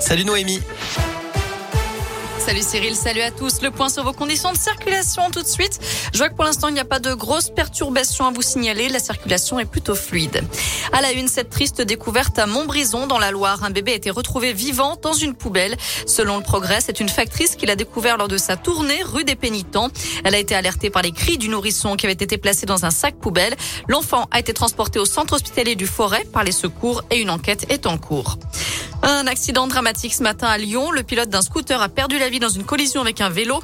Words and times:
Salut 0.00 0.24
Noémie. 0.24 0.60
Salut 2.38 2.62
Cyril, 2.62 2.96
salut 2.96 3.20
à 3.20 3.30
tous. 3.30 3.62
Le 3.62 3.70
point 3.70 3.88
sur 3.88 4.02
vos 4.02 4.12
conditions 4.12 4.50
de 4.50 4.56
circulation 4.56 5.30
tout 5.30 5.42
de 5.42 5.46
suite. 5.46 5.78
Je 6.12 6.18
vois 6.18 6.28
que 6.28 6.34
pour 6.34 6.44
l'instant, 6.44 6.66
il 6.68 6.74
n'y 6.74 6.80
a 6.80 6.84
pas 6.84 6.98
de 6.98 7.14
grosses 7.14 7.50
perturbations 7.50 8.26
à 8.26 8.32
vous 8.32 8.42
signaler. 8.42 8.88
La 8.88 8.98
circulation 8.98 9.60
est 9.60 9.64
plutôt 9.64 9.94
fluide. 9.94 10.42
À 10.92 11.00
la 11.00 11.12
une, 11.12 11.28
cette 11.28 11.50
triste 11.50 11.80
découverte 11.80 12.38
à 12.40 12.46
Montbrison 12.46 13.06
dans 13.06 13.20
la 13.20 13.30
Loire. 13.30 13.62
Un 13.62 13.70
bébé 13.70 13.92
a 13.92 13.94
été 13.94 14.10
retrouvé 14.10 14.52
vivant 14.52 14.96
dans 15.00 15.12
une 15.12 15.34
poubelle. 15.34 15.76
Selon 16.06 16.36
le 16.36 16.42
progrès, 16.42 16.80
c'est 16.80 16.98
une 16.98 17.08
factrice 17.08 17.54
qui 17.54 17.64
l'a 17.64 17.76
découvert 17.76 18.16
lors 18.16 18.28
de 18.28 18.38
sa 18.38 18.56
tournée 18.56 19.02
rue 19.04 19.24
des 19.24 19.36
Pénitents. 19.36 19.90
Elle 20.24 20.34
a 20.34 20.38
été 20.38 20.56
alertée 20.56 20.90
par 20.90 21.02
les 21.02 21.12
cris 21.12 21.38
du 21.38 21.48
nourrisson 21.48 21.94
qui 21.94 22.06
avait 22.06 22.12
été 22.12 22.38
placé 22.38 22.66
dans 22.66 22.84
un 22.84 22.90
sac 22.90 23.14
poubelle. 23.14 23.54
L'enfant 23.86 24.26
a 24.32 24.40
été 24.40 24.52
transporté 24.52 24.98
au 24.98 25.04
centre 25.04 25.34
hospitalier 25.34 25.76
du 25.76 25.86
Forêt 25.86 26.24
par 26.32 26.42
les 26.42 26.52
secours 26.52 27.02
et 27.10 27.20
une 27.20 27.30
enquête 27.30 27.66
est 27.70 27.86
en 27.86 27.98
cours. 27.98 28.36
Un 29.02 29.26
accident 29.26 29.66
dramatique 29.66 30.14
ce 30.14 30.22
matin 30.22 30.46
à 30.46 30.58
Lyon. 30.58 30.92
Le 30.92 31.02
pilote 31.02 31.28
d'un 31.28 31.42
scooter 31.42 31.82
a 31.82 31.88
perdu 31.88 32.18
la 32.18 32.28
vie 32.28 32.38
dans 32.38 32.48
une 32.48 32.62
collision 32.62 33.00
avec 33.00 33.20
un 33.20 33.30
vélo. 33.30 33.60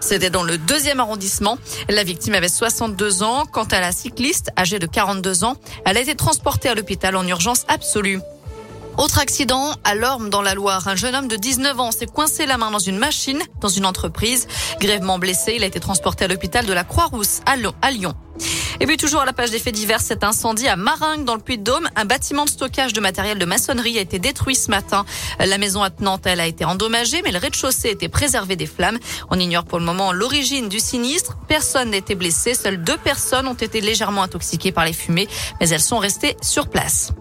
C'était 0.00 0.30
dans 0.30 0.42
le 0.42 0.56
deuxième 0.56 1.00
arrondissement. 1.00 1.58
La 1.90 2.02
victime 2.02 2.34
avait 2.34 2.48
62 2.48 3.22
ans. 3.22 3.44
Quant 3.44 3.64
à 3.64 3.80
la 3.80 3.92
cycliste, 3.92 4.50
âgée 4.58 4.78
de 4.78 4.86
42 4.86 5.44
ans, 5.44 5.56
elle 5.84 5.98
a 5.98 6.00
été 6.00 6.14
transportée 6.14 6.70
à 6.70 6.74
l'hôpital 6.74 7.14
en 7.16 7.26
urgence 7.26 7.66
absolue. 7.68 8.20
Autre 8.96 9.18
accident 9.18 9.74
à 9.84 9.94
Lorme 9.94 10.30
dans 10.30 10.42
la 10.42 10.54
Loire. 10.54 10.88
Un 10.88 10.96
jeune 10.96 11.14
homme 11.14 11.28
de 11.28 11.36
19 11.36 11.78
ans 11.78 11.92
s'est 11.92 12.06
coincé 12.06 12.46
la 12.46 12.56
main 12.56 12.70
dans 12.70 12.78
une 12.78 12.98
machine 12.98 13.40
dans 13.60 13.68
une 13.68 13.84
entreprise. 13.84 14.48
Grèvement 14.80 15.18
blessé, 15.18 15.54
il 15.56 15.62
a 15.62 15.66
été 15.66 15.80
transporté 15.80 16.24
à 16.24 16.28
l'hôpital 16.28 16.64
de 16.64 16.72
la 16.72 16.84
Croix-Rousse 16.84 17.40
à 17.46 17.90
Lyon. 17.90 18.14
Et 18.82 18.86
puis 18.86 18.96
toujours 18.96 19.20
à 19.20 19.26
la 19.26 19.34
page 19.34 19.50
des 19.50 19.58
faits 19.58 19.74
divers, 19.74 20.00
cet 20.00 20.24
incendie 20.24 20.66
à 20.66 20.74
Maringue 20.74 21.26
dans 21.26 21.34
le 21.34 21.42
Puy-de-Dôme. 21.42 21.90
Un 21.96 22.06
bâtiment 22.06 22.46
de 22.46 22.48
stockage 22.48 22.94
de 22.94 23.00
matériel 23.00 23.38
de 23.38 23.44
maçonnerie 23.44 23.98
a 23.98 24.00
été 24.00 24.18
détruit 24.18 24.54
ce 24.54 24.70
matin. 24.70 25.04
La 25.38 25.58
maison 25.58 25.82
attenante, 25.82 26.22
elle 26.24 26.40
a 26.40 26.46
été 26.46 26.64
endommagée, 26.64 27.20
mais 27.22 27.30
le 27.30 27.38
rez-de-chaussée 27.38 27.90
était 27.90 28.08
préservé 28.08 28.56
des 28.56 28.64
flammes. 28.64 28.98
On 29.28 29.38
ignore 29.38 29.64
pour 29.64 29.78
le 29.78 29.84
moment 29.84 30.12
l'origine 30.12 30.70
du 30.70 30.80
sinistre. 30.80 31.36
Personne 31.46 31.90
n'a 31.90 31.98
été 31.98 32.14
blessé. 32.14 32.54
Seules 32.54 32.82
deux 32.82 32.96
personnes 32.96 33.48
ont 33.48 33.54
été 33.54 33.82
légèrement 33.82 34.22
intoxiquées 34.22 34.72
par 34.72 34.86
les 34.86 34.94
fumées, 34.94 35.28
mais 35.60 35.68
elles 35.68 35.80
sont 35.80 35.98
restées 35.98 36.38
sur 36.40 36.68
place. 36.68 37.12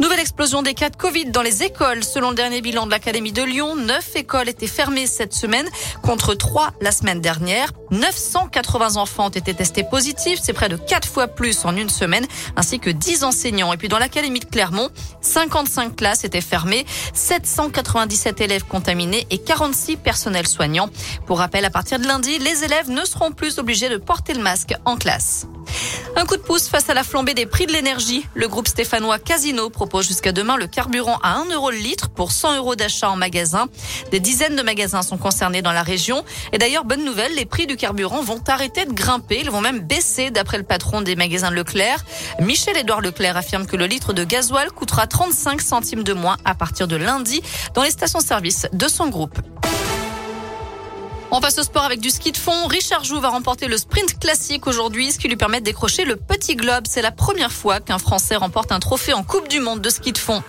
Nouvelle 0.00 0.20
explosion 0.20 0.62
des 0.62 0.72
cas 0.72 0.88
de 0.88 0.96
Covid 0.96 1.26
dans 1.26 1.42
les 1.42 1.62
écoles. 1.62 2.04
Selon 2.04 2.30
le 2.30 2.36
dernier 2.36 2.62
bilan 2.62 2.86
de 2.86 2.90
l'Académie 2.90 3.32
de 3.32 3.42
Lyon, 3.42 3.76
neuf 3.76 4.16
écoles 4.16 4.48
étaient 4.48 4.66
fermées 4.66 5.06
cette 5.06 5.34
semaine 5.34 5.68
contre 6.02 6.34
trois 6.34 6.72
la 6.80 6.90
semaine 6.90 7.20
dernière. 7.20 7.70
980 7.90 8.96
enfants 8.96 9.26
ont 9.26 9.28
été 9.28 9.52
testés 9.52 9.84
positifs. 9.84 10.40
C'est 10.42 10.54
près 10.54 10.70
de 10.70 10.76
fois 11.06 11.28
plus 11.28 11.64
en 11.64 11.76
une 11.76 11.88
semaine, 11.88 12.26
ainsi 12.56 12.78
que 12.78 12.90
10 12.90 13.24
enseignants. 13.24 13.72
Et 13.72 13.76
puis 13.76 13.88
dans 13.88 13.98
l'Académie 13.98 14.40
de 14.40 14.44
Clermont, 14.44 14.90
55 15.20 15.96
classes 15.96 16.24
étaient 16.24 16.40
fermées, 16.40 16.86
797 17.14 18.40
élèves 18.40 18.64
contaminés 18.64 19.26
et 19.30 19.38
46 19.38 19.96
personnels 19.96 20.48
soignants. 20.48 20.88
Pour 21.26 21.38
rappel, 21.38 21.64
à 21.64 21.70
partir 21.70 21.98
de 21.98 22.06
lundi, 22.06 22.38
les 22.38 22.64
élèves 22.64 22.90
ne 22.90 23.04
seront 23.04 23.32
plus 23.32 23.58
obligés 23.58 23.88
de 23.88 23.96
porter 23.96 24.34
le 24.34 24.42
masque 24.42 24.74
en 24.84 24.96
classe. 24.96 25.46
Un 26.14 26.26
coup 26.26 26.36
de 26.36 26.42
pouce 26.42 26.68
face 26.68 26.90
à 26.90 26.94
la 26.94 27.04
flambée 27.04 27.32
des 27.34 27.46
prix 27.46 27.66
de 27.66 27.72
l'énergie. 27.72 28.26
Le 28.34 28.46
groupe 28.46 28.68
stéphanois 28.68 29.18
Casino 29.18 29.70
propose 29.70 30.06
jusqu'à 30.06 30.32
demain 30.32 30.56
le 30.56 30.66
carburant 30.66 31.18
à 31.22 31.36
1 31.38 31.46
euro 31.46 31.70
le 31.70 31.78
litre 31.78 32.10
pour 32.10 32.32
100 32.32 32.58
euros 32.58 32.76
d'achat 32.76 33.10
en 33.10 33.16
magasin. 33.16 33.66
Des 34.10 34.20
dizaines 34.20 34.54
de 34.54 34.62
magasins 34.62 35.02
sont 35.02 35.16
concernés 35.16 35.62
dans 35.62 35.72
la 35.72 35.82
région. 35.82 36.24
Et 36.52 36.58
d'ailleurs, 36.58 36.84
bonne 36.84 37.04
nouvelle, 37.04 37.34
les 37.34 37.46
prix 37.46 37.66
du 37.66 37.76
carburant 37.76 38.22
vont 38.22 38.40
arrêter 38.46 38.84
de 38.84 38.92
grimper. 38.92 39.40
Ils 39.40 39.50
vont 39.50 39.62
même 39.62 39.80
baisser 39.80 40.30
d'après 40.30 40.58
le 40.58 40.64
patron 40.64 41.00
des 41.00 41.16
magasins 41.16 41.50
Leclerc. 41.50 42.04
Michel-Édouard 42.40 43.00
Leclerc 43.00 43.36
affirme 43.36 43.66
que 43.66 43.76
le 43.76 43.86
litre 43.86 44.12
de 44.12 44.24
gasoil 44.24 44.70
coûtera 44.70 45.06
35 45.06 45.60
centimes 45.60 46.04
de 46.04 46.12
moins 46.12 46.36
à 46.44 46.54
partir 46.54 46.88
de 46.88 46.96
lundi 46.96 47.42
dans 47.74 47.82
les 47.82 47.90
stations-service 47.90 48.66
de 48.72 48.88
son 48.88 49.08
groupe. 49.08 49.38
On 51.34 51.40
passe 51.40 51.58
au 51.58 51.62
sport 51.62 51.84
avec 51.84 51.98
du 51.98 52.10
ski 52.10 52.30
de 52.30 52.36
fond. 52.36 52.66
Richard 52.66 53.04
Joux 53.04 53.18
va 53.18 53.30
remporter 53.30 53.66
le 53.66 53.78
sprint 53.78 54.18
classique 54.18 54.66
aujourd'hui, 54.66 55.12
ce 55.12 55.18
qui 55.18 55.28
lui 55.28 55.36
permet 55.36 55.60
de 55.60 55.64
décrocher 55.64 56.04
le 56.04 56.16
petit 56.16 56.56
globe. 56.56 56.84
C'est 56.86 57.00
la 57.00 57.10
première 57.10 57.50
fois 57.50 57.80
qu'un 57.80 57.96
Français 57.96 58.36
remporte 58.36 58.70
un 58.70 58.80
trophée 58.80 59.14
en 59.14 59.22
Coupe 59.22 59.48
du 59.48 59.58
Monde 59.58 59.80
de 59.80 59.88
ski 59.88 60.12
de 60.12 60.18
fond. 60.18 60.42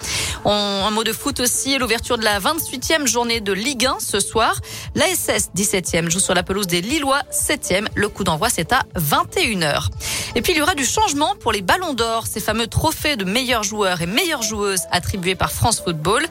Un 0.51 0.91
mot 0.91 1.03
de 1.03 1.13
foot 1.13 1.39
aussi, 1.39 1.77
l'ouverture 1.77 2.17
de 2.17 2.23
la 2.23 2.39
28e 2.39 3.07
journée 3.07 3.39
de 3.39 3.53
Ligue 3.53 3.85
1 3.85 3.97
ce 3.99 4.19
soir. 4.19 4.59
L'ASS 4.95 5.49
17e 5.55 6.09
joue 6.09 6.19
sur 6.19 6.33
la 6.33 6.43
pelouse 6.43 6.67
des 6.67 6.81
Lillois 6.81 7.21
7e. 7.31 7.87
Le 7.95 8.09
coup 8.09 8.23
d'envoi 8.23 8.49
c'est 8.49 8.73
à 8.73 8.83
21h. 8.97 9.87
Et 10.35 10.41
puis 10.41 10.53
il 10.53 10.57
y 10.57 10.61
aura 10.61 10.75
du 10.75 10.85
changement 10.85 11.35
pour 11.39 11.51
les 11.51 11.61
ballons 11.61 11.93
d'or, 11.93 12.27
ces 12.27 12.39
fameux 12.39 12.67
trophées 12.67 13.15
de 13.15 13.23
meilleurs 13.23 13.63
joueurs 13.63 14.01
et 14.01 14.05
meilleures 14.05 14.41
joueuses 14.41 14.83
attribués 14.91 15.35
par 15.35 15.51
France 15.51 15.81
Football. 15.81 16.25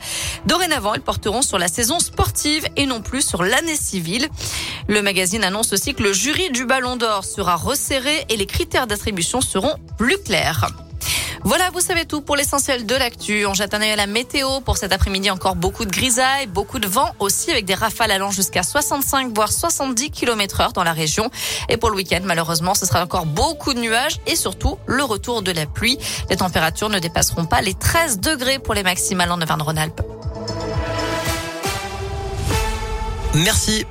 Dorénavant, 0.47 0.95
ils 0.95 1.01
porteront 1.01 1.43
sur 1.43 1.59
la 1.59 1.69
saison 1.69 1.99
sportive 1.99 2.67
et 2.77 2.87
non 2.87 3.01
plus 3.01 3.27
sur 3.27 3.43
l'année 3.43 3.77
civile. 3.77 4.29
Le 4.89 5.01
magazine 5.01 5.45
annonce 5.45 5.73
aussi 5.73 5.95
que 5.95 6.03
le 6.03 6.13
jury 6.13 6.51
du 6.51 6.67
Ballon 6.67 6.97
d'Or 6.97 7.25
sera 7.25 7.57
resserré 7.57 8.27
et 8.29 8.37
les 8.37 8.47
critères 8.47 8.87
d'attribution 8.87 9.41
seront 9.41 9.77
plus 9.97 10.19
clairs. 10.19 10.69
Voilà, 11.45 11.71
vous 11.71 11.81
savez 11.81 12.05
tout 12.05 12.21
pour 12.21 12.37
l'essentiel 12.37 12.87
de 12.87 12.95
l'actu. 12.95 13.47
On 13.47 13.55
jette 13.55 13.75
un 13.75 13.81
œil 13.81 13.91
à 13.91 13.97
la 13.97 14.07
météo. 14.07 14.61
Pour 14.61 14.77
cet 14.77 14.93
après-midi, 14.93 15.29
encore 15.29 15.57
beaucoup 15.57 15.85
de 15.85 15.91
grisailles, 15.91 16.47
beaucoup 16.47 16.79
de 16.79 16.87
vent 16.87 17.11
aussi 17.19 17.51
avec 17.51 17.65
des 17.65 17.75
rafales 17.75 18.13
allant 18.13 18.31
jusqu'à 18.31 18.63
65 18.63 19.35
voire 19.35 19.51
70 19.51 20.13
km 20.13 20.61
heure 20.61 20.73
dans 20.73 20.85
la 20.85 20.93
région. 20.93 21.31
Et 21.69 21.77
pour 21.77 21.91
le 21.91 21.97
week-end, 21.97 22.21
malheureusement, 22.25 22.75
ce 22.75 22.87
sera 22.87 23.03
encore 23.03 23.27
beaucoup 23.27 23.75
de 23.75 23.81
nuages 23.81 24.21
et 24.29 24.37
surtout 24.37 24.79
le 24.87 25.03
retour 25.03 25.43
de 25.43 25.51
la 25.51 25.67
pluie. 25.67 25.99
Les 26.31 26.37
températures 26.37 26.91
ne 26.91 27.01
dépasseront 27.01 27.47
pas 27.47 27.61
les 27.61 27.75
13 27.75 28.21
degrés 28.21 28.61
pour 28.61 28.75
les 28.75 28.85
maximales 28.85 29.33
en 29.33 29.41
Auvergne-Rhône-Alpes. 29.41 30.01
Merci. 33.35 33.85